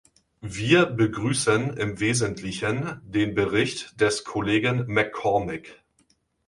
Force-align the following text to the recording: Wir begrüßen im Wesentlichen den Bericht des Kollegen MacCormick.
Wir 0.41 0.87
begrüßen 0.87 1.77
im 1.77 1.99
Wesentlichen 1.99 2.99
den 3.03 3.35
Bericht 3.35 4.01
des 4.01 4.23
Kollegen 4.23 4.91
MacCormick. 4.91 5.83